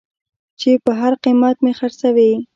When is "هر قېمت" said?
0.99-1.57